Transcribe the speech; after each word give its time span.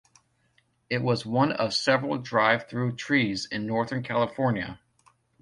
It 0.89 1.03
was 1.03 1.27
one 1.27 1.51
of 1.51 1.75
several 1.75 2.17
drive-through 2.17 2.95
trees 2.95 3.45
in 3.45 3.67
northern 3.67 4.01
California. 4.01 4.79